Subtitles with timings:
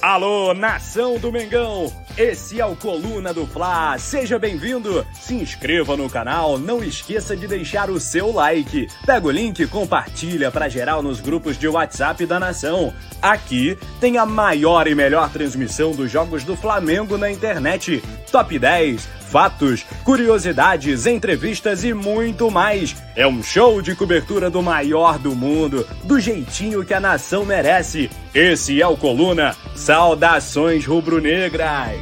[0.00, 1.92] Alô, nação do Mengão!
[2.16, 3.98] Esse é o Coluna do Fla.
[3.98, 5.04] Seja bem-vindo.
[5.20, 8.86] Se inscreva no canal, não esqueça de deixar o seu like.
[9.04, 12.94] Pega o link e compartilha para geral nos grupos de WhatsApp da nação.
[13.20, 18.00] Aqui tem a maior e melhor transmissão dos jogos do Flamengo na internet.
[18.30, 22.96] Top 10 fatos, curiosidades, entrevistas e muito mais.
[23.14, 28.10] É um show de cobertura do maior do mundo, do jeitinho que a nação merece.
[28.40, 29.52] Esse é o Coluna.
[29.74, 31.98] Saudações rubro-negras.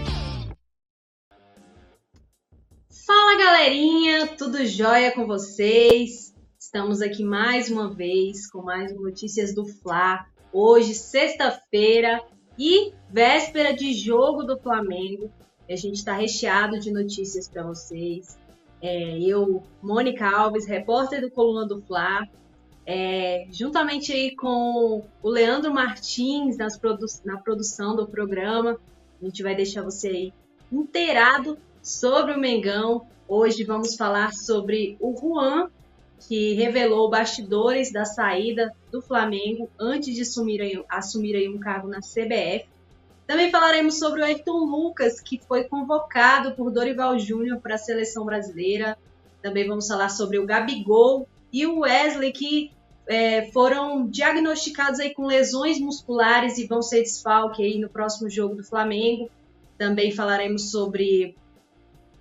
[3.07, 6.35] Fala galerinha, tudo jóia com vocês?
[6.61, 10.27] Estamos aqui mais uma vez com mais notícias do Fla.
[10.53, 12.23] Hoje, sexta-feira
[12.59, 15.33] e véspera de jogo do Flamengo.
[15.71, 18.39] A gente está recheado de notícias para vocês.
[18.83, 22.29] É, eu, Mônica Alves, repórter do Coluna do Fla,
[22.87, 28.79] é, juntamente aí com o Leandro Martins nas produ na produção do programa,
[29.21, 30.33] a gente vai deixar você aí
[30.71, 33.05] inteirado sobre o Mengão.
[33.27, 35.69] Hoje vamos falar sobre o Juan,
[36.29, 41.99] que revelou bastidores da saída do Flamengo antes de assumir assumir aí um cargo na
[41.99, 42.67] CBF.
[43.27, 48.25] Também falaremos sobre o Ayrton Lucas, que foi convocado por Dorival Júnior para a seleção
[48.25, 48.97] brasileira.
[49.43, 52.76] Também vamos falar sobre o Gabigol e o Wesley, que
[53.09, 58.57] é, foram diagnosticados aí com lesões musculares e vão ser desfalque aí no próximo jogo
[58.57, 59.31] do Flamengo.
[59.79, 61.37] Também falaremos sobre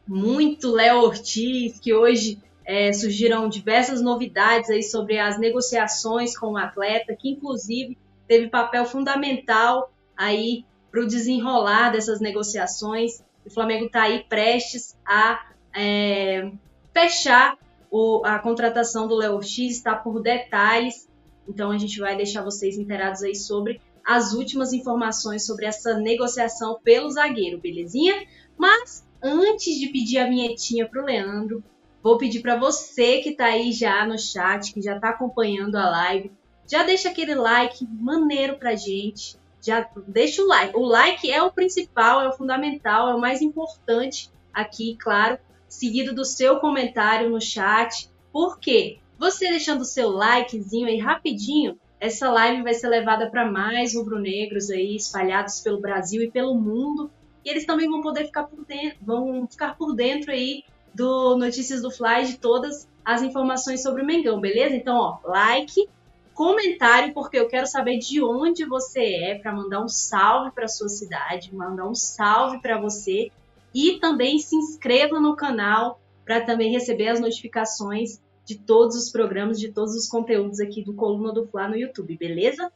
[0.08, 6.58] muito Léo Ortiz, que hoje é, surgiram diversas novidades aí sobre as negociações com o
[6.58, 7.97] atleta, que inclusive
[8.28, 13.23] teve papel fundamental aí para o desenrolar dessas negociações.
[13.44, 16.52] O Flamengo está aí prestes a é,
[16.94, 17.58] fechar
[17.96, 21.08] o, a contratação do Léo X, está por detalhes.
[21.48, 26.78] Então a gente vai deixar vocês inteirados aí sobre as últimas informações sobre essa negociação
[26.84, 28.28] pelo zagueiro, belezinha?
[28.58, 31.64] Mas antes de pedir a vinhetinha para o Leandro,
[32.04, 35.90] vou pedir para você que está aí já no chat, que já está acompanhando a
[35.90, 36.34] live,
[36.69, 40.78] já deixa aquele like maneiro para gente já deixa o like.
[40.78, 46.14] O like é o principal, é o fundamental, é o mais importante aqui, claro, seguido
[46.14, 48.09] do seu comentário no chat.
[48.31, 49.00] Por quê?
[49.18, 54.70] Você deixando o seu likezinho aí rapidinho, essa live vai ser levada para mais rubro-negros
[54.70, 57.09] aí espalhados pelo Brasil e pelo mundo.
[57.44, 61.81] E eles também vão poder ficar por dentro, vão ficar por dentro aí do Notícias
[61.81, 64.75] do Fly de todas as informações sobre o Mengão, beleza?
[64.75, 65.88] Então, ó, like,
[66.34, 70.90] comentário, porque eu quero saber de onde você é, para mandar um salve para sua
[70.90, 73.31] cidade, mandar um salve para você
[73.75, 79.59] e também se inscreva no canal para também receber as notificações de todos os programas,
[79.59, 82.72] de todos os conteúdos aqui do Coluna do Fla no YouTube, beleza?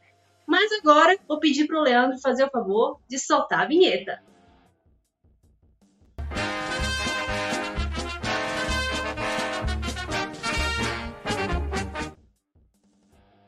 [0.46, 4.22] Mas agora vou pedir para o Leandro fazer o favor de soltar a vinheta.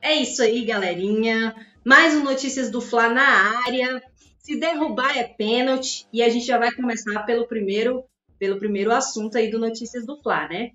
[0.01, 1.55] É isso aí, galerinha.
[1.85, 4.03] Mais um Notícias do Fla na área.
[4.43, 8.05] Se derrubar é pênalti e a gente já vai começar pelo primeiro,
[8.41, 10.73] pelo primeiro assunto aí do Notícias do Fla, né?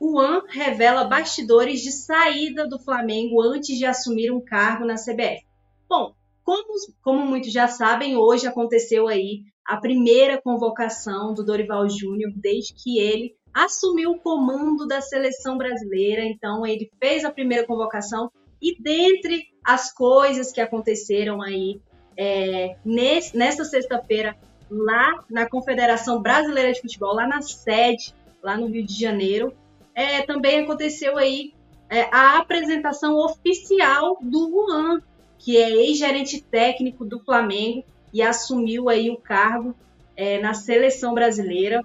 [0.00, 5.46] O AN revela bastidores de saída do Flamengo antes de assumir um cargo na CBF.
[5.88, 6.74] Bom, como,
[7.04, 12.98] como muitos já sabem, hoje aconteceu aí a primeira convocação do Dorival Júnior desde que
[12.98, 16.24] ele assumiu o comando da seleção brasileira.
[16.24, 18.28] Então, ele fez a primeira convocação
[18.60, 21.80] e dentre as coisas que aconteceram aí
[22.16, 24.36] é, nesse, sexta-feira,
[24.70, 29.52] lá na Confederação Brasileira de Futebol, lá na sede, lá no Rio de Janeiro,
[29.94, 31.54] é, também aconteceu aí
[31.88, 35.00] é, a apresentação oficial do Juan,
[35.38, 39.74] que é ex-gerente técnico do Flamengo e assumiu aí o cargo
[40.16, 41.82] é, na seleção brasileira.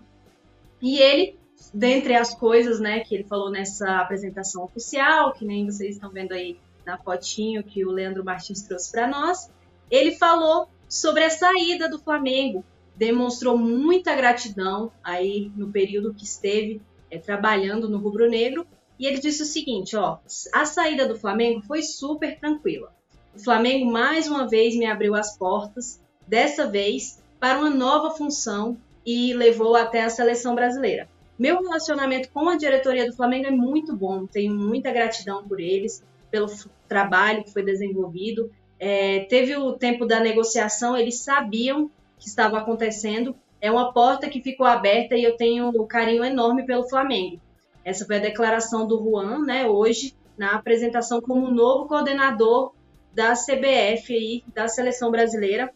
[0.81, 1.37] E ele,
[1.73, 6.31] dentre as coisas né, que ele falou nessa apresentação oficial, que nem vocês estão vendo
[6.31, 9.51] aí na fotinho que o Leandro Martins trouxe para nós,
[9.89, 12.63] ele falou sobre a saída do Flamengo,
[12.95, 18.65] demonstrou muita gratidão aí no período que esteve é, trabalhando no Rubro Negro,
[18.99, 20.17] e ele disse o seguinte, ó,
[20.53, 22.93] a saída do Flamengo foi super tranquila.
[23.33, 28.77] O Flamengo mais uma vez me abriu as portas, dessa vez para uma nova função
[29.05, 31.07] e levou até a seleção brasileira.
[31.37, 36.03] Meu relacionamento com a diretoria do Flamengo é muito bom, tenho muita gratidão por eles
[36.29, 36.47] pelo
[36.87, 38.51] trabalho que foi desenvolvido.
[38.79, 43.35] É, teve o tempo da negociação, eles sabiam que estava acontecendo.
[43.61, 47.39] É uma porta que ficou aberta e eu tenho um carinho enorme pelo Flamengo.
[47.83, 52.73] Essa foi a declaração do Juan, né, hoje, na apresentação como novo coordenador
[53.13, 55.73] da CBF aí, da seleção brasileira.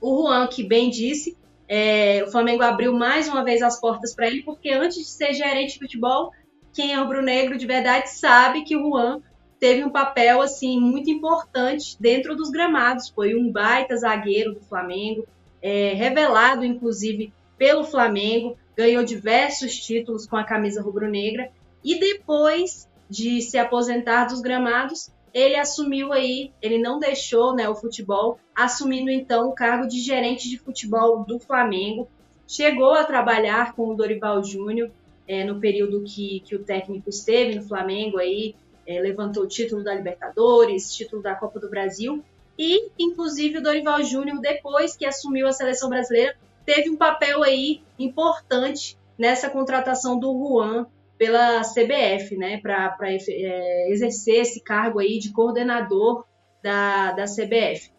[0.00, 1.36] O Juan, que bem disse,
[1.66, 5.32] é, o Flamengo abriu mais uma vez as portas para ele, porque antes de ser
[5.32, 6.32] gerente de futebol,
[6.72, 9.22] quem é rubro-negro de verdade sabe que o Juan
[9.58, 13.08] teve um papel assim muito importante dentro dos gramados.
[13.08, 15.26] Foi um baita zagueiro do Flamengo,
[15.60, 21.50] é, revelado inclusive pelo Flamengo, ganhou diversos títulos com a camisa rubro-negra
[21.84, 27.74] e depois de se aposentar dos gramados, ele assumiu aí, ele não deixou né, o
[27.74, 32.08] futebol, assumindo então o cargo de gerente de futebol do Flamengo.
[32.46, 34.90] Chegou a trabalhar com o Dorival Júnior
[35.26, 38.54] é, no período que, que o técnico esteve no Flamengo aí,
[38.88, 42.24] é, levantou o título da Libertadores, título da Copa do Brasil,
[42.58, 47.82] e inclusive o Dorival Júnior, depois que assumiu a seleção brasileira, teve um papel aí
[47.98, 50.86] importante nessa contratação do Juan
[51.18, 56.24] pela CBF, né, para é, exercer esse cargo aí de coordenador
[56.62, 57.90] da, da CBF.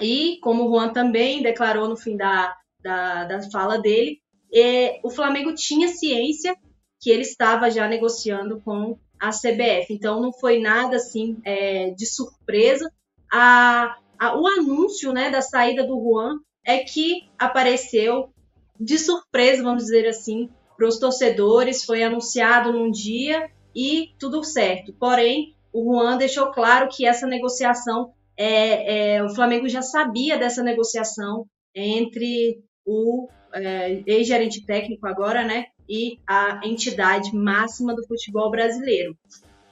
[0.00, 4.20] E, como o Juan também declarou no fim da, da, da fala dele,
[4.54, 6.56] é, o Flamengo tinha ciência
[7.00, 9.86] que ele estava já negociando com a CBF.
[9.90, 12.90] Então, não foi nada assim é, de surpresa.
[13.32, 18.30] A, a, o anúncio né, da saída do Juan é que apareceu
[18.78, 24.92] de surpresa, vamos dizer assim, para os torcedores, foi anunciado num dia e tudo certo.
[24.92, 30.62] Porém, o Juan deixou claro que essa negociação, é, é o Flamengo já sabia dessa
[30.62, 39.16] negociação entre o é, ex-gerente técnico agora, né, e a entidade máxima do futebol brasileiro.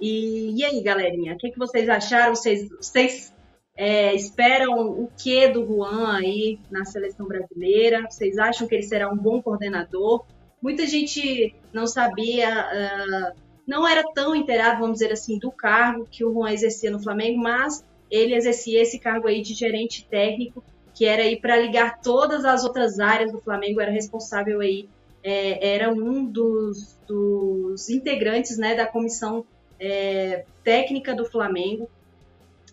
[0.00, 2.34] E, e aí, galerinha, o que, que vocês acharam?
[2.34, 3.32] Vocês, vocês
[3.76, 8.06] é, esperam o que do Juan aí na seleção brasileira?
[8.08, 10.24] Vocês acham que ele será um bom coordenador?
[10.62, 16.24] Muita gente não sabia, uh, não era tão inteirado, vamos dizer assim, do cargo que
[16.24, 20.64] o Juan exercia no Flamengo, mas ele exercia esse cargo aí de gerente técnico,
[20.94, 24.88] que era aí para ligar todas as outras áreas do Flamengo, era responsável aí,
[25.24, 29.46] é, era um dos, dos, integrantes né, da comissão
[29.80, 31.88] é, técnica do Flamengo,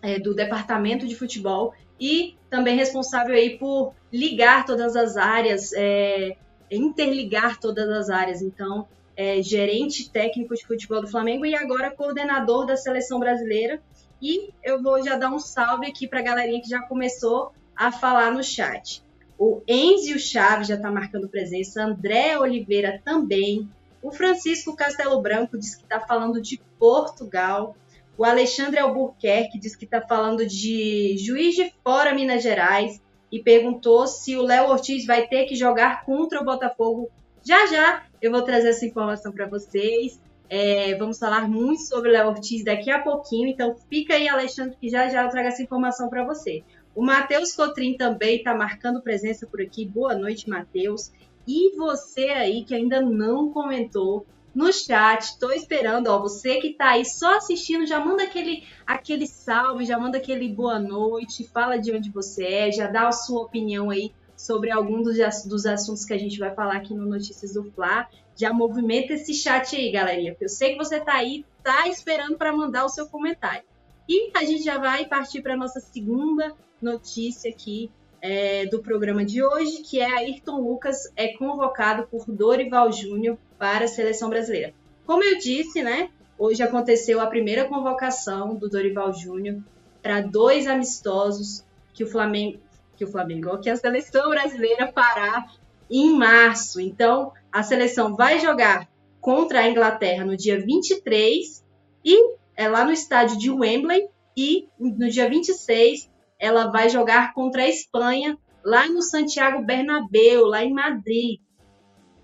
[0.02, 6.36] é, do departamento de futebol, e também responsável aí por ligar todas as áreas, é,
[6.70, 8.42] interligar todas as áreas.
[8.42, 13.80] Então, é, gerente técnico de futebol do Flamengo e agora coordenador da seleção brasileira.
[14.20, 17.90] E eu vou já dar um salve aqui para a galerinha que já começou a
[17.90, 19.02] falar no chat.
[19.44, 23.68] O Enzio Chaves já está marcando presença, André Oliveira também.
[24.00, 27.74] O Francisco Castelo Branco diz que está falando de Portugal.
[28.16, 33.02] O Alexandre Albuquerque diz que está falando de Juiz de Fora, Minas Gerais
[33.32, 37.10] e perguntou se o Léo Ortiz vai ter que jogar contra o Botafogo.
[37.44, 40.20] Já já eu vou trazer essa informação para vocês.
[40.48, 44.76] É, vamos falar muito sobre o Léo Ortiz daqui a pouquinho, então fica aí, Alexandre,
[44.80, 46.62] que já já eu trago essa informação para você.
[46.94, 49.86] O Matheus Cotrim também está marcando presença por aqui.
[49.86, 51.10] Boa noite, Matheus.
[51.46, 55.22] E você aí que ainda não comentou, no chat.
[55.22, 59.98] Estou esperando, ó, você que está aí só assistindo, já manda aquele aquele salve, já
[59.98, 64.12] manda aquele boa noite, fala de onde você é, já dá a sua opinião aí
[64.36, 68.08] sobre algum dos, dos assuntos que a gente vai falar aqui no Notícias do Fla.
[68.34, 72.52] Já movimenta esse chat aí, galerinha, eu sei que você está aí, tá esperando para
[72.52, 73.62] mandar o seu comentário.
[74.08, 77.90] E a gente já vai partir para nossa segunda notícia aqui
[78.20, 83.84] é, do programa de hoje, que é Ayrton Lucas é convocado por Dorival Júnior para
[83.84, 84.72] a seleção brasileira.
[85.04, 89.60] Como eu disse, né, hoje aconteceu a primeira convocação do Dorival Júnior
[90.00, 92.58] para dois amistosos que o Flamengo,
[92.96, 95.46] que o Flamengo, que a seleção brasileira fará
[95.90, 96.80] em março.
[96.80, 98.88] Então, a seleção vai jogar
[99.20, 101.64] contra a Inglaterra no dia 23
[102.04, 107.62] e é lá no estádio de Wembley e no dia 26 ela vai jogar contra
[107.62, 111.40] a Espanha lá no Santiago Bernabéu, lá em Madrid.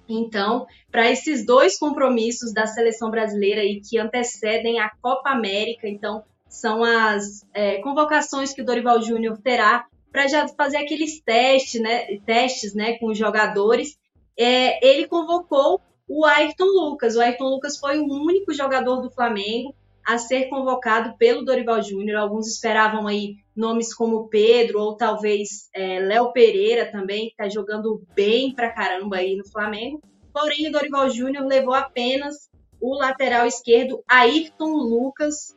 [0.08, 6.24] Então, para esses dois compromissos da seleção brasileira aí que antecedem a Copa América, então
[6.48, 12.16] são as é, convocações que o Dorival Júnior terá para já fazer aqueles testes, né,
[12.24, 13.98] testes, né, com os jogadores.
[14.36, 17.16] É, ele convocou o Ayrton Lucas.
[17.16, 19.74] O Ayrton Lucas foi o único jogador do Flamengo
[20.08, 22.18] a ser convocado pelo Dorival Júnior.
[22.18, 28.02] Alguns esperavam aí nomes como Pedro ou talvez é, Léo Pereira também, que está jogando
[28.14, 30.00] bem pra caramba aí no Flamengo.
[30.32, 32.48] Porém, o Dorival Júnior levou apenas
[32.80, 35.54] o lateral esquerdo Ayrton Lucas,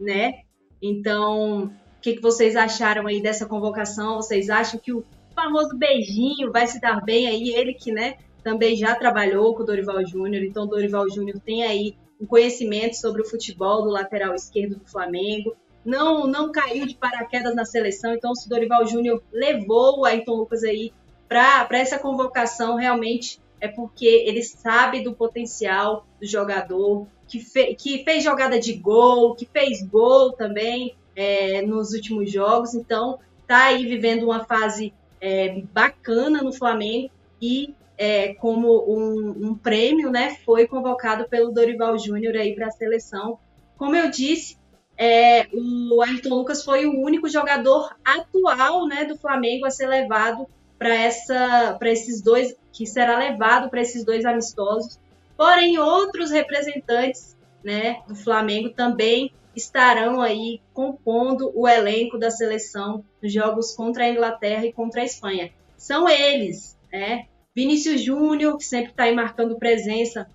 [0.00, 0.40] né?
[0.82, 4.16] Então, o que, que vocês acharam aí dessa convocação?
[4.16, 7.50] Vocês acham que o famoso beijinho vai se dar bem aí?
[7.50, 11.62] Ele que, né, também já trabalhou com o Dorival Júnior, então o Dorival Júnior tem
[11.62, 15.56] aí um conhecimento sobre o futebol do lateral esquerdo do Flamengo.
[15.84, 18.14] não não caiu de paraquedas na seleção.
[18.14, 20.92] Então, o Dorival Júnior levou o Ayrton Lucas aí
[21.28, 28.04] para essa convocação, realmente é porque ele sabe do potencial do jogador, que, fe, que
[28.04, 32.74] fez jogada de gol, que fez gol também é, nos últimos jogos.
[32.74, 37.10] Então, tá aí vivendo uma fase é, bacana no Flamengo
[37.40, 42.72] e é, como um, um, prêmio, né, foi convocado pelo Dorival Júnior aí para a
[42.72, 43.38] seleção.
[43.76, 44.58] Como eu disse,
[44.98, 50.48] é, o Ayrton Lucas foi o único jogador atual, né, do Flamengo a ser levado
[50.76, 54.98] para essa, para esses dois, que será levado para esses dois amistosos.
[55.36, 63.32] Porém, outros representantes, né, do Flamengo também estarão aí compondo o elenco da seleção nos
[63.32, 65.52] jogos contra a Inglaterra e contra a Espanha.
[65.76, 67.28] São eles, né?
[67.54, 70.26] Vinícius Júnior, que sempre está aí marcando presença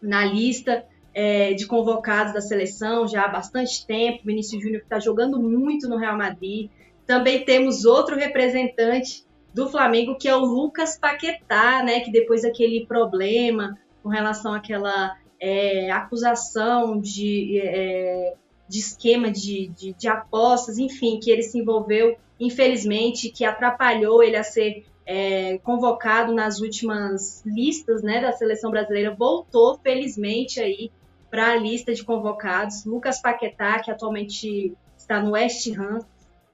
[0.00, 4.24] na lista é, de convocados da seleção já há bastante tempo.
[4.24, 6.70] Vinícius Júnior que está jogando muito no Real Madrid.
[7.06, 12.00] Também temos outro representante do Flamengo, que é o Lucas Paquetá, né?
[12.00, 18.34] Que depois daquele problema com relação àquela é, acusação de, é,
[18.68, 24.36] de esquema de, de, de, apostas, enfim, que ele se envolveu, infelizmente, que atrapalhou ele
[24.36, 30.90] a ser é, convocado nas últimas listas né, da seleção brasileira, voltou felizmente aí
[31.30, 32.84] para a lista de convocados.
[32.84, 36.00] Lucas Paquetá, que atualmente está no West Ham.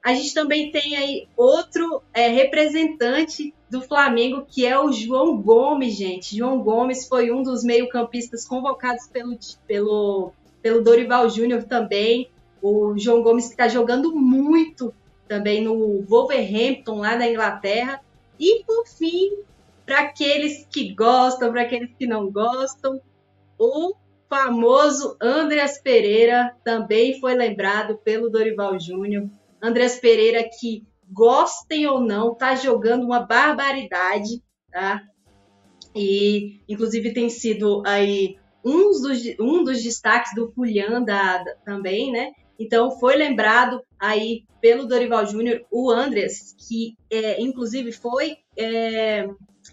[0.03, 5.95] A gente também tem aí outro é, representante do Flamengo, que é o João Gomes,
[5.95, 6.35] gente.
[6.35, 9.37] João Gomes foi um dos meio-campistas convocados pelo,
[9.67, 12.29] pelo, pelo Dorival Júnior também.
[12.61, 14.93] O João Gomes que está jogando muito
[15.27, 18.01] também no Wolverhampton, lá na Inglaterra.
[18.39, 19.39] E, por fim,
[19.85, 23.01] para aqueles que gostam, para aqueles que não gostam,
[23.57, 23.93] o
[24.29, 29.27] famoso Andreas Pereira também foi lembrado pelo Dorival Júnior.
[29.61, 35.01] Andreas Pereira que gostem ou não, tá jogando uma barbaridade, tá?
[35.95, 42.11] E inclusive tem sido aí um dos, um dos destaques do Fulian da, da, também,
[42.11, 42.31] né?
[42.59, 49.27] Então foi lembrado aí pelo Dorival Júnior o Andres, que é, inclusive foi é,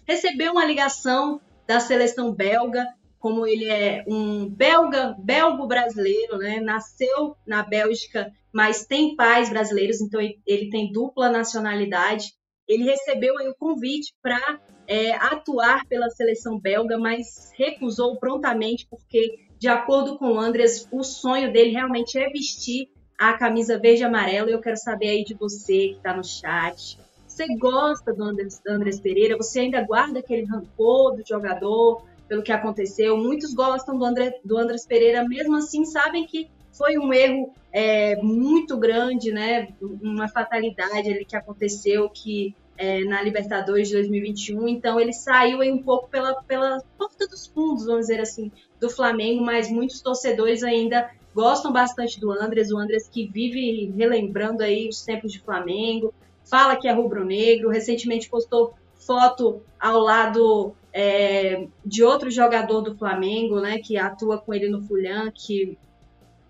[0.07, 2.87] recebeu uma ligação da seleção belga,
[3.19, 6.61] como ele é um belga, belgo brasileiro, né?
[6.61, 12.33] Nasceu na Bélgica mas tem pais brasileiros, então ele tem dupla nacionalidade.
[12.67, 19.46] Ele recebeu aí o convite para é, atuar pela seleção belga, mas recusou prontamente, porque,
[19.59, 24.05] de acordo com o Andres, o sonho dele realmente é vestir a camisa verde e
[24.05, 24.49] amarela.
[24.49, 26.99] Eu quero saber aí de você que está no chat.
[27.27, 29.37] Você gosta do Andres, do Andres Pereira?
[29.37, 33.17] Você ainda guarda aquele rancor do jogador pelo que aconteceu?
[33.17, 38.15] Muitos gostam do, André, do Andres Pereira, mesmo assim sabem que foi um erro é,
[38.17, 39.69] muito grande, né?
[39.81, 44.67] Uma fatalidade ali que aconteceu que é, na Libertadores de 2021.
[44.67, 48.89] Então ele saiu aí um pouco pela, pela porta dos fundos, vamos dizer assim, do
[48.89, 54.87] Flamengo, mas muitos torcedores ainda gostam bastante do Andres, o Andres que vive relembrando aí
[54.89, 62.03] os tempos de Flamengo, fala que é rubro-negro, recentemente postou foto ao lado é, de
[62.03, 65.77] outro jogador do Flamengo, né, que atua com ele no Fulham, que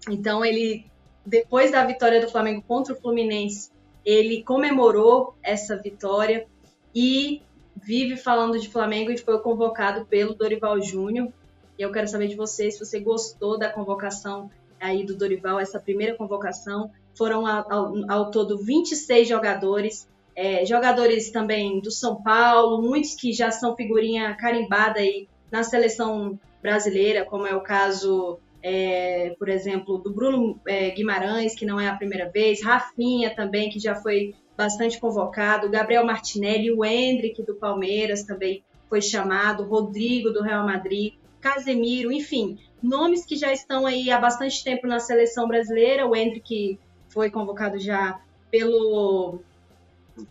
[0.09, 0.85] então ele
[1.25, 3.69] depois da vitória do Flamengo contra o Fluminense,
[4.05, 6.47] ele comemorou essa vitória
[6.95, 7.41] e
[7.75, 11.31] vive falando de Flamengo e foi convocado pelo Dorival Júnior.
[11.77, 15.79] E eu quero saber de você se você gostou da convocação aí do Dorival, essa
[15.79, 16.91] primeira convocação.
[17.15, 23.33] Foram ao, ao, ao todo 26 jogadores, é, jogadores também do São Paulo, muitos que
[23.33, 29.97] já são figurinha carimbada aí na seleção brasileira, como é o caso é, por exemplo,
[29.97, 34.35] do Bruno é, Guimarães, que não é a primeira vez, Rafinha também, que já foi
[34.55, 41.13] bastante convocado, Gabriel Martinelli, o Hendrick do Palmeiras também foi chamado, Rodrigo do Real Madrid,
[41.41, 46.79] Casemiro, enfim, nomes que já estão aí há bastante tempo na seleção brasileira, o Hendrick
[47.09, 48.19] foi convocado já
[48.51, 49.39] pelo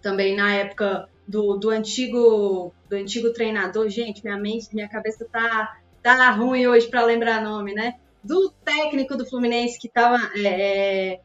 [0.02, 5.78] também na época do, do antigo do antigo treinador, gente, minha mente, minha cabeça tá
[6.02, 7.94] tá ruim hoje para lembrar nome, né?
[8.26, 11.20] do técnico do Fluminense que estava é, é,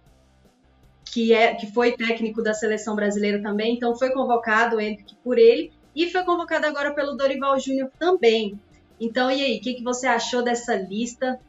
[1.03, 5.71] que é que foi técnico da seleção brasileira também, então foi convocado Henrique por ele
[5.95, 8.59] e foi convocado agora pelo Dorival Júnior também.
[9.01, 11.39] Então e aí, o que, que você achou dessa lista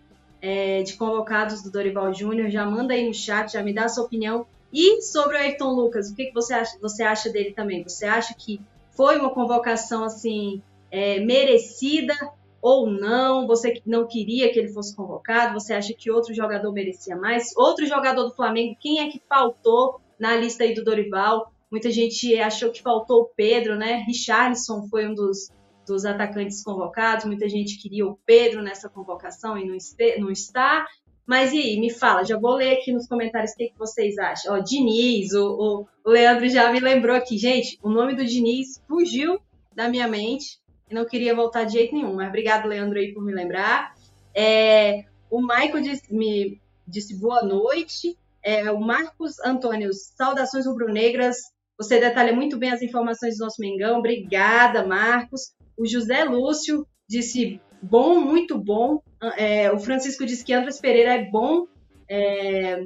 [0.40, 2.48] é, de convocados do Dorival Júnior?
[2.48, 4.46] Já manda aí no chat, já me dá a sua opinião.
[4.72, 7.82] E sobre o Ayrton Lucas, o que, que você, acha, você acha dele também?
[7.82, 8.58] Você acha que
[8.96, 12.14] foi uma convocação assim é, merecida
[12.62, 13.46] ou não?
[13.46, 15.52] Você não queria que ele fosse convocado?
[15.52, 17.54] Você acha que outro jogador merecia mais?
[17.54, 21.52] Outro jogador do Flamengo, quem é que faltou na lista aí do Dorival?
[21.70, 24.04] Muita gente achou que faltou o Pedro, né?
[24.06, 25.50] Richarlison foi um dos,
[25.86, 27.24] dos atacantes convocados.
[27.24, 30.86] Muita gente queria o Pedro nessa convocação e não, este, não está.
[31.26, 34.18] Mas e aí, me fala, já vou ler aqui nos comentários o que, que vocês
[34.18, 34.54] acham.
[34.54, 37.38] Ó, Diniz, o, o, Leandro já me lembrou aqui.
[37.38, 39.40] Gente, o nome do Diniz fugiu
[39.74, 40.58] da minha mente
[40.90, 42.14] e não queria voltar de jeito nenhum.
[42.14, 43.94] Mas obrigado, Leandro, aí por me lembrar.
[44.34, 48.18] É, o Michael disse, me disse boa noite.
[48.44, 51.36] É, o Marcos Antônio, saudações rubro-negras.
[51.78, 54.00] Você detalha muito bem as informações do nosso Mengão.
[54.00, 55.54] Obrigada, Marcos.
[55.82, 59.02] O José Lúcio disse bom, muito bom.
[59.36, 61.66] É, o Francisco disse que Andrés Pereira é bom.
[62.08, 62.84] É,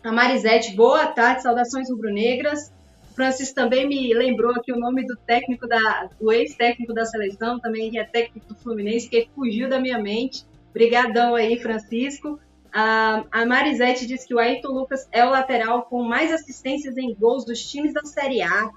[0.00, 2.72] a Marisete, boa tarde, saudações rubro-negras.
[3.10, 7.58] O Francisco também me lembrou aqui o nome do técnico da, do ex-técnico da seleção,
[7.58, 10.44] também que é técnico do Fluminense, que fugiu da minha mente.
[10.70, 12.38] Obrigadão aí, Francisco.
[12.72, 17.12] A, a Marisete disse que o Ayrton Lucas é o lateral com mais assistências em
[17.12, 18.70] gols dos times da Série A.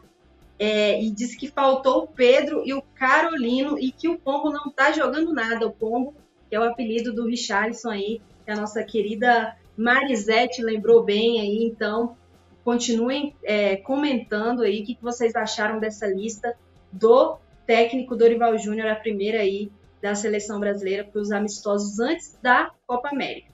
[0.60, 4.68] É, e disse que faltou o Pedro e o Carolino e que o Pombo não
[4.68, 5.66] está jogando nada.
[5.66, 6.14] O Pombo,
[6.50, 11.64] que é o apelido do Richarlison aí, que a nossa querida Marisete lembrou bem aí.
[11.64, 12.16] Então,
[12.64, 16.56] continuem é, comentando aí o que, que vocês acharam dessa lista
[16.92, 22.72] do técnico Dorival Júnior, a primeira aí da seleção brasileira para os amistosos antes da
[22.86, 23.54] Copa América.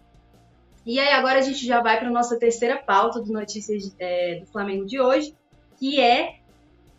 [0.86, 4.40] E aí agora a gente já vai para a nossa terceira pauta do Notícias é,
[4.40, 5.36] do Flamengo de hoje,
[5.78, 6.39] que é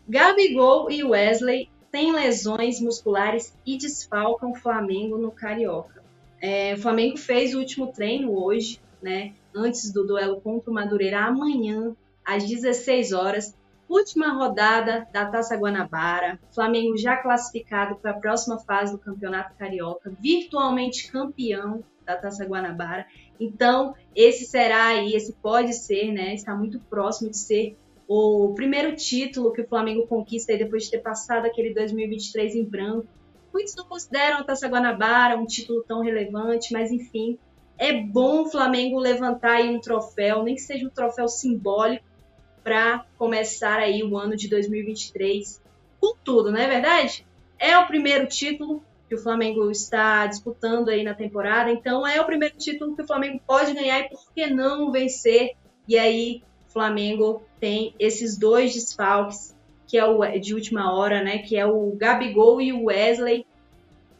[0.07, 6.03] Gabigol e Wesley têm lesões musculares e desfalcam o Flamengo no Carioca.
[6.41, 9.33] É, o Flamengo fez o último treino hoje, né?
[9.53, 13.55] Antes do duelo contra o Madureira amanhã, às 16 horas.
[13.87, 16.39] Última rodada da Taça Guanabara.
[16.55, 23.05] Flamengo já classificado para a próxima fase do Campeonato Carioca, virtualmente campeão da Taça Guanabara.
[23.39, 26.33] Então, esse será aí, esse pode ser, né?
[26.33, 27.77] Está muito próximo de ser
[28.13, 33.07] o primeiro título que o Flamengo conquista depois de ter passado aquele 2023 em branco.
[33.53, 37.39] Muitos não consideram a Taça Guanabara um título tão relevante, mas enfim,
[37.77, 42.03] é bom o Flamengo levantar aí um troféu, nem que seja um troféu simbólico,
[42.61, 45.61] para começar aí o ano de 2023
[46.01, 47.25] com tudo, não é verdade?
[47.57, 52.25] É o primeiro título que o Flamengo está disputando aí na temporada, então é o
[52.25, 55.53] primeiro título que o Flamengo pode ganhar e por que não vencer?
[55.87, 59.55] E aí Flamengo tem esses dois desfalques,
[59.87, 61.39] que é o de última hora, né?
[61.39, 63.45] Que é o Gabigol e o Wesley,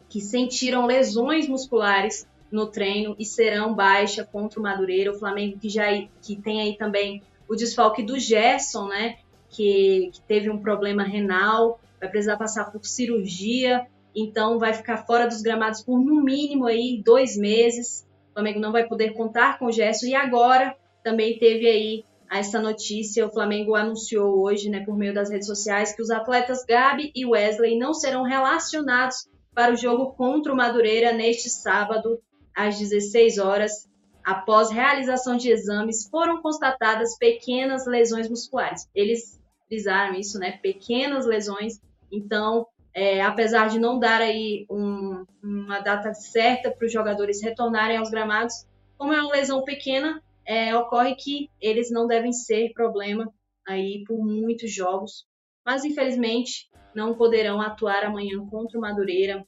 [0.10, 5.12] que sentiram lesões musculares no treino e serão baixa contra o Madureira.
[5.12, 5.86] O Flamengo que já
[6.22, 9.18] que tem aí também o desfalque do Gerson, né?
[9.50, 13.86] Que, que teve um problema renal, vai precisar passar por cirurgia,
[14.16, 18.06] então vai ficar fora dos gramados por no mínimo aí dois meses.
[18.30, 22.38] O Flamengo não vai poder contar com o Gerson e agora também teve aí a
[22.38, 26.64] essa notícia, o Flamengo anunciou hoje, né, por meio das redes sociais, que os atletas
[26.64, 32.22] Gabi e Wesley não serão relacionados para o jogo contra o Madureira neste sábado,
[32.56, 33.86] às 16 horas.
[34.24, 38.88] Após realização de exames, foram constatadas pequenas lesões musculares.
[38.96, 40.54] Eles frisaram isso, né?
[40.54, 41.82] Pequenas lesões.
[42.10, 47.98] Então, é, apesar de não dar aí um, uma data certa para os jogadores retornarem
[47.98, 48.66] aos gramados,
[48.98, 53.32] como é uma lesão pequena, é, ocorre que eles não devem ser problema
[53.68, 55.26] aí por muitos jogos,
[55.66, 59.46] mas infelizmente não poderão atuar amanhã contra o Madureira.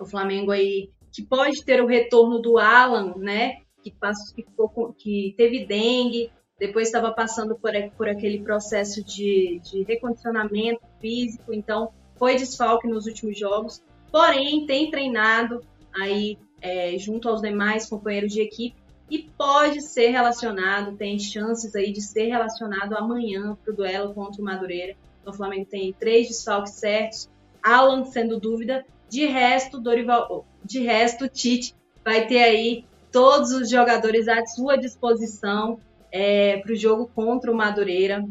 [0.00, 3.62] O Flamengo aí que pode ter o retorno do Alan, né?
[3.82, 9.60] Que, passou, que, ficou, que teve dengue, depois estava passando por, por aquele processo de,
[9.62, 15.60] de recondicionamento físico, então foi desfalque nos últimos jogos, porém tem treinado
[15.94, 18.76] aí é, junto aos demais companheiros de equipe
[19.10, 24.40] e pode ser relacionado, tem chances aí de ser relacionado amanhã para o duelo contra
[24.40, 24.96] o Madureira.
[25.20, 27.28] Então, o Flamengo tem três desfalques certos,
[27.62, 34.28] Alan sendo dúvida, de resto, Dorival, de resto, Tite vai ter aí todos os jogadores
[34.28, 35.78] à sua disposição
[36.12, 38.24] é, para o jogo contra o Madureira.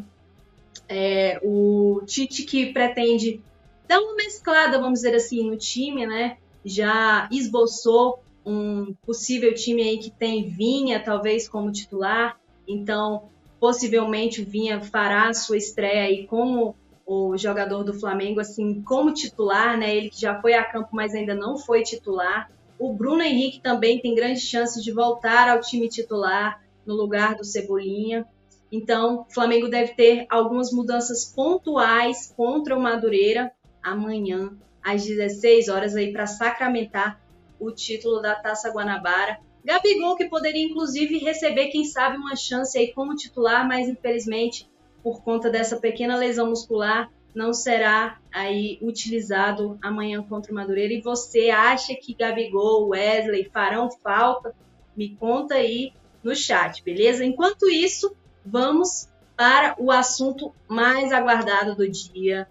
[0.88, 3.42] É, o Tite que pretende
[3.88, 6.38] dar uma mesclada, vamos dizer assim, no time, né?
[6.64, 12.39] Já esboçou um possível time aí que tem Vinha, talvez, como titular.
[12.67, 13.29] Então,
[13.60, 19.13] possivelmente o Vinha fará a sua estreia aí como o jogador do Flamengo, assim, como
[19.13, 19.95] titular, né?
[19.95, 22.49] Ele que já foi a campo, mas ainda não foi titular.
[22.79, 27.43] O Bruno Henrique também tem grandes chances de voltar ao time titular no lugar do
[27.43, 28.25] Cebolinha.
[28.71, 34.51] Então, o Flamengo deve ter algumas mudanças pontuais contra o Madureira amanhã
[34.84, 37.21] às 16 horas aí para sacramentar
[37.60, 39.39] o título da Taça Guanabara.
[39.63, 44.70] Gabigol que poderia inclusive receber, quem sabe, uma chance aí como titular, mas infelizmente
[45.02, 50.94] por conta dessa pequena lesão muscular não será aí utilizado amanhã contra o Madureira.
[50.94, 54.56] E você acha que Gabigol, Wesley farão falta?
[54.96, 55.91] Me conta aí
[56.24, 57.26] no chat, beleza?
[57.26, 58.15] Enquanto isso,
[58.46, 62.48] vamos para o assunto mais aguardado do dia,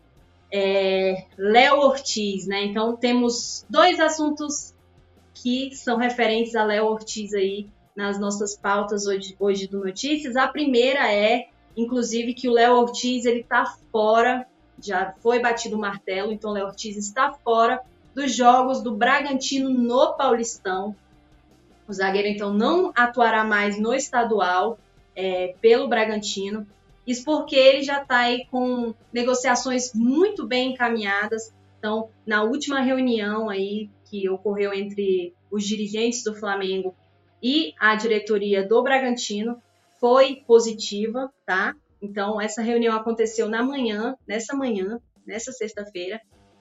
[0.53, 2.65] é Léo Ortiz, né?
[2.65, 4.74] Então temos dois assuntos
[5.35, 10.37] que são referentes a Léo Ortiz aí nas nossas pautas hoje, hoje do Notícias.
[10.37, 14.47] A primeira é, inclusive, que o Léo Ortiz ele tá fora
[14.83, 17.81] já foi batido o martelo, então Léo Ortiz está fora
[18.15, 20.95] dos jogos do Bragantino no Paulistão.
[21.87, 24.79] O zagueiro então não atuará mais no estadual
[25.15, 26.67] é, pelo Bragantino.
[27.07, 31.53] Isso porque ele já está aí com negociações muito bem encaminhadas.
[31.79, 36.95] Então, na última reunião aí que ocorreu entre os dirigentes do Flamengo
[37.43, 39.61] e a diretoria do Bragantino,
[39.99, 41.75] foi positiva, tá?
[42.01, 46.21] Então, essa reunião aconteceu na manhã, nessa manhã, nessa sexta-feira,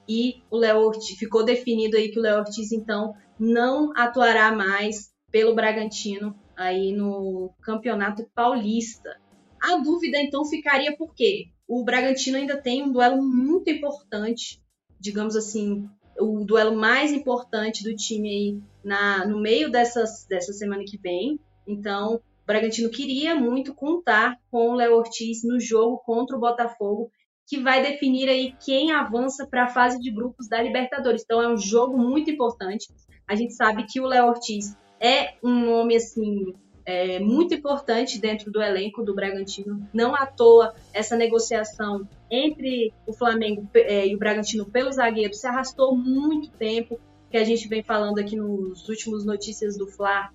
[0.09, 5.13] e o Léo Ortiz, ficou definido aí que o Léo Ortiz, então, não atuará mais
[5.31, 9.15] pelo Bragantino aí no Campeonato Paulista.
[9.61, 11.49] A dúvida, então, ficaria por quê?
[11.67, 14.59] O Bragantino ainda tem um duelo muito importante,
[14.99, 15.87] digamos assim,
[16.19, 21.39] o duelo mais importante do time aí na, no meio dessas, dessa semana que vem.
[21.67, 27.09] Então, o Bragantino queria muito contar com o Léo Ortiz no jogo contra o Botafogo,
[27.47, 31.23] que vai definir aí quem avança para a fase de grupos da Libertadores.
[31.23, 32.87] Então é um jogo muito importante.
[33.27, 36.53] A gente sabe que o Léo Ortiz é um nome assim
[36.85, 39.87] é, muito importante dentro do elenco do Bragantino.
[39.93, 45.47] Não à toa essa negociação entre o Flamengo é, e o Bragantino pelo zagueiro se
[45.47, 50.31] arrastou muito tempo, que a gente vem falando aqui nos últimos notícias do Fla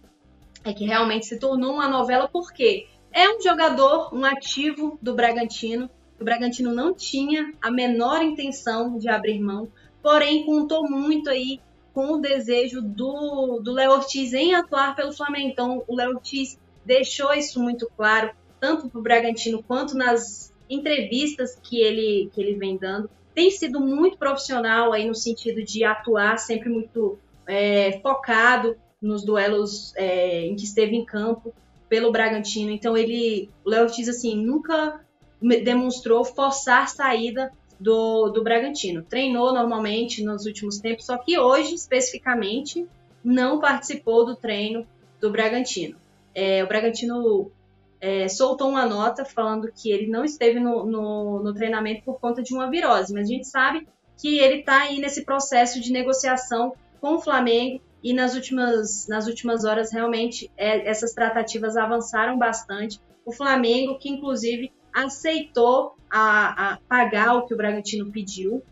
[0.65, 5.89] é que realmente se tornou uma novela porque é um jogador, um ativo do Bragantino.
[6.21, 9.69] O Bragantino não tinha a menor intenção de abrir mão,
[10.03, 11.61] porém contou muito aí
[11.99, 15.49] com o desejo do, do Léo Ortiz em atuar pelo Flamengo.
[15.49, 18.31] Então, o Léo Ortiz deixou isso muito claro,
[18.61, 23.11] tanto para o Bragantino quanto nas entrevistas que ele, que ele vem dando.
[23.35, 29.93] Tem sido muito profissional aí no sentido de atuar sempre muito é, focado nos duelos
[29.97, 31.53] é, em que esteve em campo
[31.89, 32.71] pelo Bragantino.
[32.71, 35.01] Então ele, o Léo Ortiz assim nunca
[35.65, 39.03] demonstrou forçar saída do, do Bragantino.
[39.03, 42.87] Treinou normalmente nos últimos tempos, só que hoje especificamente
[43.23, 44.87] não participou do treino
[45.21, 45.97] do Bragantino.
[46.35, 47.51] É, o Bragantino
[48.01, 52.43] é, soltou uma nota falando que ele não esteve no, no, no, treinamento por conta
[52.43, 56.75] de uma virose, mas a gente sabe que ele está aí nesse processo de negociação
[57.01, 63.01] com o Flamengo e nas últimas, nas últimas horas realmente é, essas tratativas avançaram bastante.
[63.25, 68.63] O Flamengo, que inclusive aceitou a, a pagar o que o Bragantino pediu,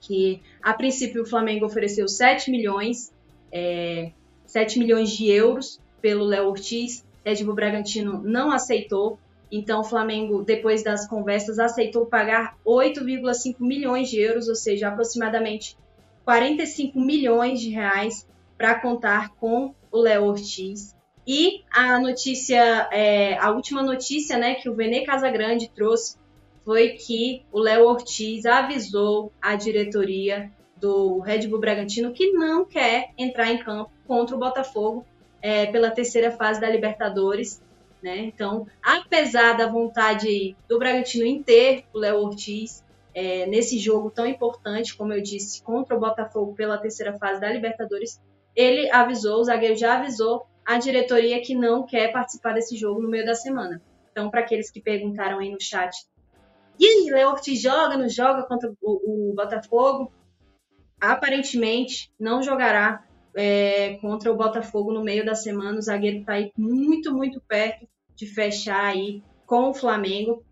[0.00, 3.12] que a princípio o Flamengo ofereceu 7 milhões,
[3.50, 4.12] é,
[4.46, 9.18] 7 milhões de euros pelo Léo Ortiz, Red Bull Bragantino não aceitou,
[9.50, 15.76] então o Flamengo, depois das conversas, aceitou pagar 8,5 milhões de euros, ou seja, aproximadamente
[16.24, 20.95] 45 milhões de reais para contar com o Léo Ortiz.
[21.26, 26.16] E a notícia, é, a última notícia né, que o Vene Casagrande trouxe
[26.64, 33.10] foi que o Léo Ortiz avisou a diretoria do Red Bull Bragantino que não quer
[33.18, 35.04] entrar em campo contra o Botafogo
[35.42, 37.60] é, pela terceira fase da Libertadores.
[38.02, 38.18] Né?
[38.18, 42.84] Então, apesar da vontade do Bragantino em ter o Léo Ortiz
[43.14, 47.50] é, nesse jogo tão importante, como eu disse, contra o Botafogo pela terceira fase da
[47.50, 48.20] Libertadores,
[48.54, 53.08] ele avisou, o zagueiro já avisou a diretoria que não quer participar desse jogo no
[53.08, 53.80] meio da semana.
[54.10, 55.94] Então, para aqueles que perguntaram aí no chat,
[56.78, 60.12] e aí, Léo Ortiz joga, não joga contra o, o Botafogo?
[61.00, 63.02] Aparentemente, não jogará
[63.34, 65.78] é, contra o Botafogo no meio da semana.
[65.78, 70.44] O zagueiro está aí muito, muito perto de fechar aí com o Flamengo.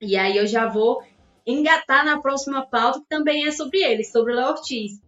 [0.00, 1.02] E aí eu já vou
[1.46, 5.00] engatar na próxima pauta, que também é sobre ele, sobre o Léo Ortiz.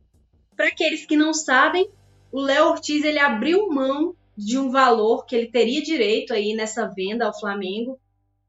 [0.57, 1.89] Para aqueles que não sabem,
[2.31, 6.87] o Léo Ortiz ele abriu mão de um valor que ele teria direito aí nessa
[6.87, 7.99] venda ao Flamengo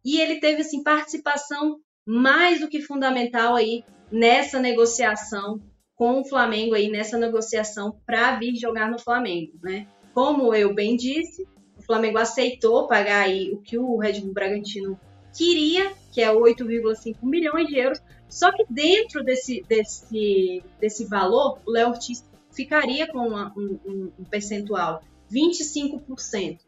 [0.04, 5.60] e ele teve assim participação mais do que fundamental aí nessa negociação
[5.96, 9.88] com o Flamengo aí nessa negociação para vir jogar no Flamengo, né?
[10.14, 15.00] Como eu bem disse, o Flamengo aceitou pagar aí o que o Red Bull Bragantino
[15.36, 18.02] queria, que é 8,5 milhões de euros.
[18.30, 24.24] Só que dentro desse, desse, desse valor, o Léo Ortiz ficaria com uma, um, um,
[24.26, 26.60] percentual, 25%.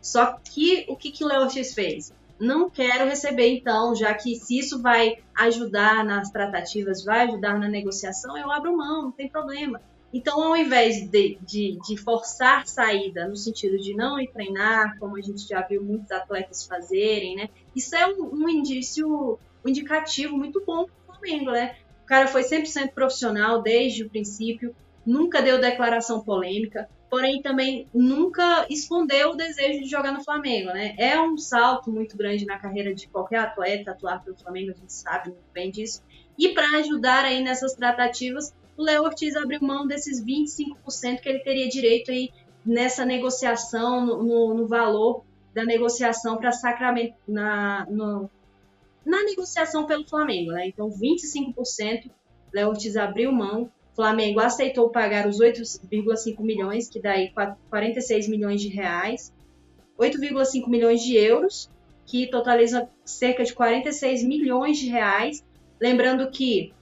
[0.00, 2.12] Só que o que, que Léo Ortiz fez?
[2.38, 7.68] Não quero receber, então, já que se isso vai ajudar nas tratativas, vai ajudar na
[7.68, 9.80] negociação, eu abro mão, não tem problema.
[10.12, 15.16] Então, ao invés de, de, de, forçar saída no sentido de não ir treinar, como
[15.16, 17.48] a gente já viu muitos atletas fazerem, né?
[17.76, 21.76] Isso é um, um indício, um indicativo muito bom para o Flamengo, né?
[22.02, 24.74] O cara foi 100% profissional desde o princípio,
[25.06, 30.94] nunca deu declaração polêmica, porém também nunca escondeu o desejo de jogar no Flamengo, né?
[30.96, 34.92] É um salto muito grande na carreira de qualquer atleta atuar pelo Flamengo, a gente
[34.92, 36.02] sabe muito bem disso.
[36.38, 41.40] E para ajudar aí nessas tratativas, o Léo Ortiz abriu mão desses 25% que ele
[41.40, 42.30] teria direito aí
[42.64, 48.30] nessa negociação, no, no valor da negociação para Sacramento, na, no,
[49.04, 50.68] na negociação pelo Flamengo, né?
[50.68, 52.10] Então, 25%,
[52.54, 57.32] Léo Ortiz abriu mão, Flamengo aceitou pagar os 8,5 milhões, que dá aí
[57.68, 59.32] 46 milhões de reais,
[59.98, 61.68] 8,5 milhões de euros,
[62.06, 65.44] que totaliza cerca de 46 milhões de reais.
[65.80, 66.72] Lembrando que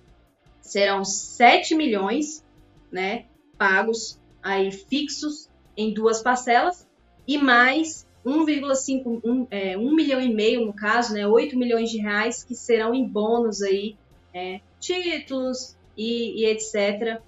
[0.60, 2.44] serão 7 milhões,
[2.90, 6.86] né, pagos aí fixos em duas parcelas
[7.26, 11.98] e mais 1,5 1, é, 1 milhão e meio no caso, né, 8 milhões de
[11.98, 13.96] reais que serão em bônus aí,
[14.32, 17.20] é, títulos e, e etc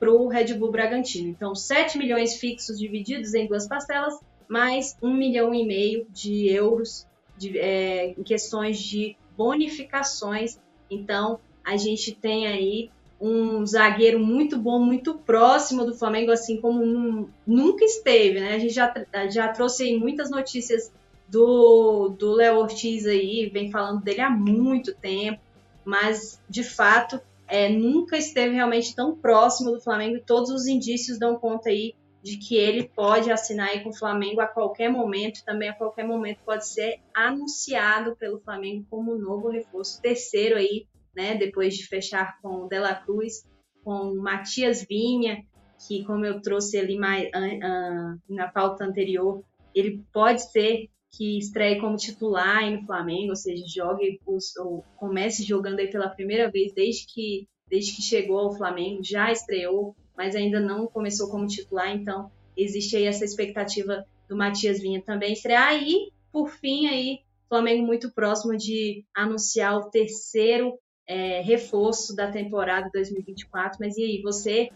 [0.00, 1.28] para o Red Bull Bragantino.
[1.28, 7.06] Então, 7 milhões fixos divididos em duas parcelas, mais 1 milhão e meio de euros
[7.36, 10.58] de, é, em questões de bonificações.
[10.90, 17.28] Então, a gente tem aí um zagueiro muito bom, muito próximo do Flamengo, assim como
[17.46, 18.54] nunca esteve, né?
[18.54, 18.92] A gente já,
[19.28, 20.90] já trouxe muitas notícias
[21.28, 25.38] do, do Léo Ortiz aí, vem falando dele há muito tempo,
[25.84, 31.18] mas de fato é, nunca esteve realmente tão próximo do Flamengo e todos os indícios
[31.18, 35.44] dão conta aí de que ele pode assinar aí com o Flamengo a qualquer momento,
[35.44, 41.36] também a qualquer momento pode ser anunciado pelo Flamengo como novo reforço, terceiro aí né?
[41.36, 43.46] Depois de fechar com o Dela Cruz,
[43.84, 45.44] com Matias Vinha,
[45.86, 49.42] que como eu trouxe ali mais, uh, uh, na pauta anterior,
[49.74, 54.20] ele pode ser que estreie como titular no Flamengo, ou seja, jogue
[54.58, 59.30] ou comece jogando aí pela primeira vez desde que desde que chegou ao Flamengo, já
[59.30, 65.00] estreou, mas ainda não começou como titular, então existe aí essa expectativa do Matias Vinha
[65.00, 67.20] também estrear e por fim aí
[67.50, 73.78] Flamengo muito próximo de anunciar o terceiro é, reforço da temporada 2024.
[73.80, 74.70] Mas e aí, você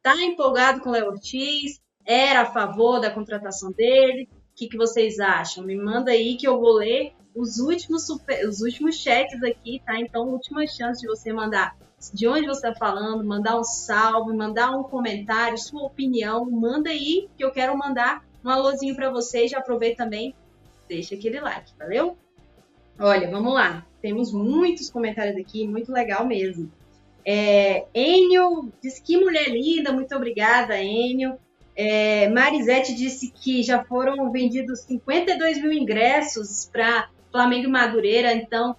[0.00, 1.80] tá empolgado com o Léo Ortiz?
[2.06, 4.28] Era a favor da contratação dele?
[4.50, 5.64] O que, que vocês acham?
[5.64, 9.98] Me manda aí que eu vou ler os últimos, super, os últimos chats aqui, tá?
[9.98, 11.76] Então, última chance de você mandar
[12.14, 17.28] de onde você está falando, mandar um salve, mandar um comentário, sua opinião, manda aí
[17.36, 19.50] que eu quero mandar um alôzinho para vocês.
[19.50, 20.34] Já aproveita também,
[20.88, 22.16] deixa aquele like, valeu?
[22.98, 23.86] Olha, vamos lá.
[24.00, 26.72] Temos muitos comentários aqui, muito legal mesmo.
[27.24, 31.38] É, Enio diz que mulher linda, muito obrigada, Enio.
[31.82, 38.34] É, Marisete disse que já foram vendidos 52 mil ingressos para Flamengo e Madureira.
[38.34, 38.76] Então,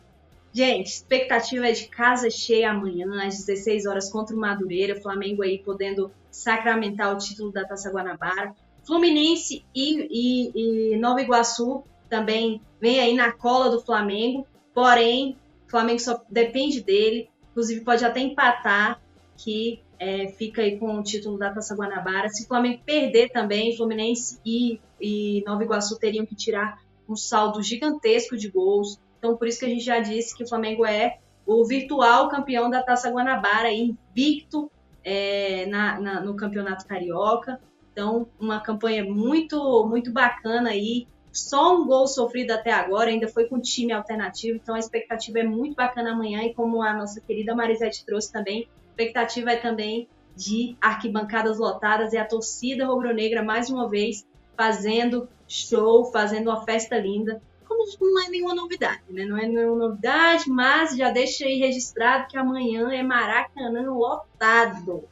[0.53, 5.01] gente, expectativa é de casa cheia amanhã, às 16 horas, contra o Madureira.
[5.01, 8.53] Flamengo aí podendo sacramentar o título da Taça Guanabara.
[8.85, 14.45] Fluminense e, e, e Nova Iguaçu também vem aí na cola do Flamengo.
[14.75, 15.35] Porém,
[15.65, 19.01] o Flamengo só depende dele, inclusive pode até empatar,
[19.37, 22.29] que é, fica aí com o título da Taça Guanabara.
[22.29, 27.61] Se o Flamengo perder também, Fluminense e, e Nova Iguaçu teriam que tirar um saldo
[27.61, 28.99] gigantesco de gols.
[29.19, 32.69] Então, por isso que a gente já disse que o Flamengo é o virtual campeão
[32.69, 34.71] da Taça Guanabara, invicto
[35.03, 37.59] é, na, na, no Campeonato Carioca.
[37.91, 43.45] Então, uma campanha muito, muito bacana aí só um gol sofrido até agora, ainda foi
[43.45, 47.55] com time alternativo, então a expectativa é muito bacana amanhã e como a nossa querida
[47.55, 48.67] Marisete trouxe também,
[49.01, 56.05] expectativa é também de arquibancadas lotadas e a torcida rubro-negra mais uma vez fazendo show,
[56.11, 57.41] fazendo uma festa linda.
[57.67, 59.25] Como não é nenhuma novidade, né?
[59.25, 65.03] Não é nenhuma novidade, mas já deixa aí registrado que amanhã é Maracanã lotado.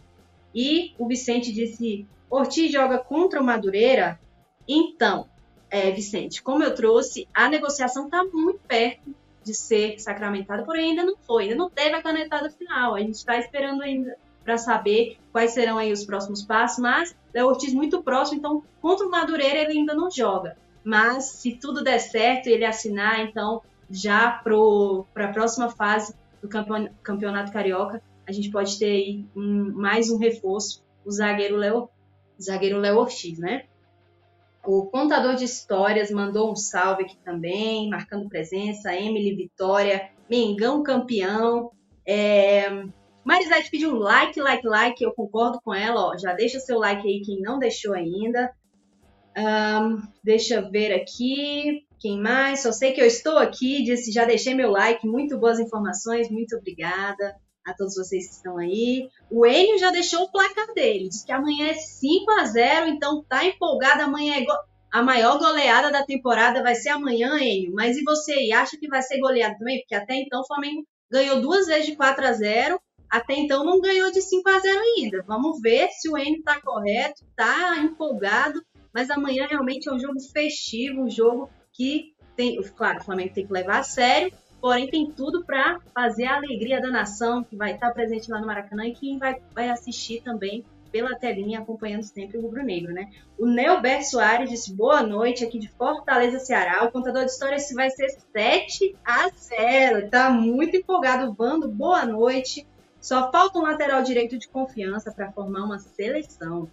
[0.54, 4.20] E o Vicente disse: Ortiz joga contra o Madureira?
[4.68, 5.28] Então,
[5.70, 11.04] é, Vicente, como eu trouxe, a negociação está muito perto de ser sacramentada, porém ainda
[11.04, 12.96] não foi, ainda não teve a canetada final.
[12.96, 17.48] A gente está esperando ainda para saber quais serão aí os próximos passos, mas Léo
[17.48, 20.58] Ortiz muito próximo, então contra o Madureira ele ainda não joga.
[20.84, 26.48] Mas se tudo der certo ele assinar, então já para a próxima fase do
[27.02, 31.90] campeonato carioca, a gente pode ter aí um, mais um reforço, o zagueiro Léo,
[32.42, 33.66] zagueiro Léo Ortiz, né?
[34.66, 38.94] O contador de histórias mandou um salve aqui também, marcando presença.
[38.94, 41.72] Emily Vitória, Mengão campeão.
[42.06, 42.86] É...
[43.24, 45.04] Marisete pediu like, like, like.
[45.04, 46.10] Eu concordo com ela.
[46.10, 46.18] Ó.
[46.18, 48.52] Já deixa seu like aí quem não deixou ainda.
[49.38, 51.86] Um, deixa eu ver aqui.
[52.00, 52.62] Quem mais?
[52.62, 53.84] Só sei que eu estou aqui.
[53.84, 55.06] Disse, já deixei meu like.
[55.08, 56.30] Muito boas informações.
[56.30, 59.10] Muito obrigada a todos vocês que estão aí.
[59.30, 61.10] O Enio já deixou o placar dele.
[61.10, 64.04] Diz que amanhã é 5 a 0 então tá empolgado.
[64.04, 64.46] Amanhã é
[64.92, 67.74] a maior goleada da temporada vai ser amanhã, Enio.
[67.74, 68.46] Mas e você?
[68.46, 69.80] E acha que vai ser goleada também?
[69.82, 73.82] Porque até então o Flamengo ganhou duas vezes de 4 a 0 até então não
[73.82, 75.24] ganhou de 5 a 0 ainda.
[75.28, 78.62] Vamos ver se o Enio tá correto, tá empolgado.
[78.94, 83.46] Mas amanhã realmente é um jogo festivo, um jogo que tem, claro, o Flamengo tem
[83.46, 87.74] que levar a sério, porém tem tudo para fazer a alegria da nação que vai
[87.74, 92.38] estar presente lá no Maracanã e quem vai, vai assistir também pela telinha acompanhando sempre
[92.38, 93.12] o Rubro Negro, né?
[93.38, 96.84] O Neober Soares disse boa noite aqui de Fortaleza, Ceará.
[96.84, 100.10] O contador de histórias vai ser 7 a 0.
[100.10, 101.70] Tá muito empolgado, Vando.
[101.70, 102.68] Boa noite.
[103.00, 106.70] Só falta um lateral direito de confiança para formar uma seleção.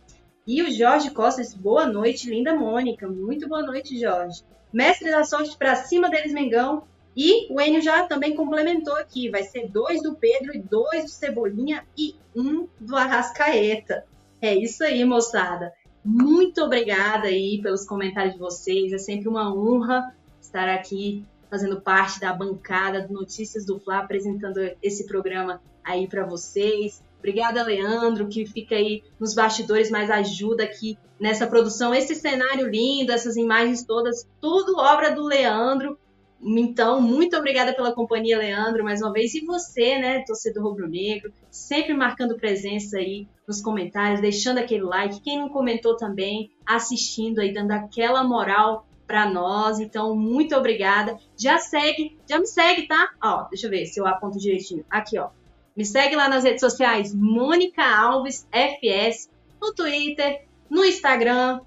[0.47, 3.07] E o Jorge Costa disse boa noite, linda Mônica.
[3.09, 4.43] Muito boa noite, Jorge.
[4.73, 6.85] Mestre da sorte para cima deles, Mengão.
[7.17, 9.31] E o Enio já também complementou aqui.
[9.31, 14.05] Vai ser dois do Pedro e dois do Cebolinha e um do Arrascaeta.
[14.41, 15.73] É isso aí, moçada.
[16.05, 18.93] Muito obrigada aí pelos comentários de vocês.
[18.93, 24.59] É sempre uma honra estar aqui fazendo parte da bancada do Notícias do Fla, apresentando
[24.83, 27.03] esse programa aí para vocês.
[27.19, 31.95] Obrigada, Leandro, que fica aí nos bastidores, mas ajuda aqui nessa produção.
[31.95, 35.99] Esse cenário lindo, essas imagens todas, tudo obra do Leandro.
[36.41, 39.35] Então, muito obrigada pela companhia, Leandro, mais uma vez.
[39.35, 45.21] E você, né, torcedor rubro-negro, sempre marcando presença aí nos comentários, deixando aquele like.
[45.21, 49.81] Quem não comentou também, assistindo aí, dando aquela moral para nós.
[49.81, 51.19] Então, muito obrigada.
[51.37, 53.11] Já segue, já me segue, tá?
[53.23, 54.85] Ó, deixa eu ver se eu aponto direitinho.
[54.91, 55.31] Aqui, ó.
[55.77, 61.61] Me segue lá nas redes sociais, Mônica Alves FS, no Twitter, no Instagram.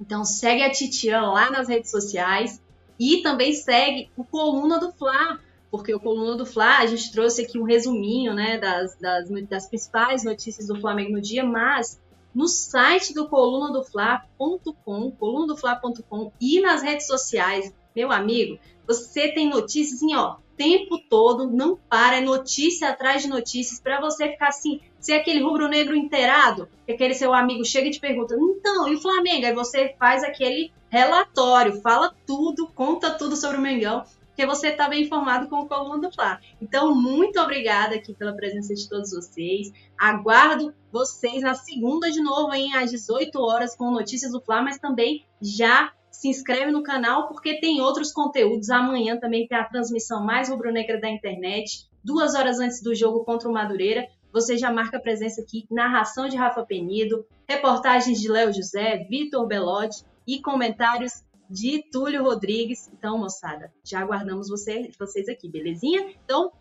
[0.00, 2.60] Então, segue a Titian lá nas redes sociais.
[2.98, 5.38] E também segue o Coluna do Fla,
[5.70, 9.66] porque o Coluna do Fla, a gente trouxe aqui um resuminho né, das, das, das
[9.68, 12.00] principais notícias do Flamengo no dia, mas
[12.34, 20.14] no site do colunadofla.com, colunadofla.com e nas redes sociais, meu amigo, você tem notícias assim,
[20.14, 25.12] ó, tempo todo, não para, é notícia atrás de notícias, para você ficar assim, ser
[25.12, 29.46] aquele rubro-negro inteirado, que aquele seu amigo chega e te pergunta, então, e o Flamengo?
[29.46, 34.88] Aí você faz aquele relatório, fala tudo, conta tudo sobre o Mengão, porque você está
[34.88, 36.40] bem informado com o Coluna do Fla.
[36.60, 39.72] Então, muito obrigada aqui pela presença de todos vocês.
[39.98, 44.78] Aguardo vocês na segunda de novo, hein, às 18 horas, com notícias do Fla, mas
[44.78, 48.70] também já se inscreve no canal porque tem outros conteúdos.
[48.70, 53.48] Amanhã também tem a transmissão mais rubro-negra da internet, duas horas antes do jogo contra
[53.48, 54.06] o Madureira.
[54.32, 60.04] Você já marca presença aqui, narração de Rafa Penido, reportagens de Léo José, Vitor Belotti
[60.26, 62.90] e comentários de Túlio Rodrigues.
[62.92, 66.12] Então, moçada, já aguardamos você, vocês aqui, belezinha?
[66.24, 66.52] Então,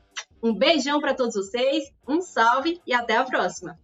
[0.41, 3.77] um beijão para todos vocês, um salve e até a próxima.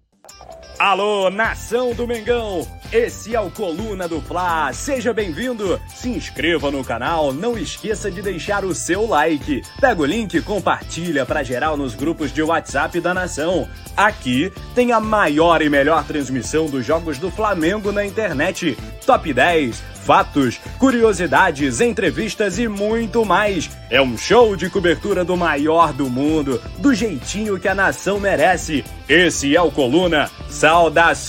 [0.80, 2.68] Alô, nação do Mengão!
[2.92, 4.72] Esse é o Coluna do Fla.
[4.74, 5.80] Seja bem-vindo.
[5.88, 9.64] Se inscreva no canal, não esqueça de deixar o seu like.
[9.80, 13.68] Pega o link e compartilha para geral nos grupos de WhatsApp da nação.
[13.96, 18.78] Aqui tem a maior e melhor transmissão dos jogos do Flamengo na internet.
[19.06, 23.70] Top 10 fatos, curiosidades, entrevistas e muito mais.
[23.90, 28.84] É um show de cobertura do maior do mundo, do jeitinho que a nação merece.
[29.08, 30.30] Esse é o Coluna.
[30.50, 31.22] Saudações!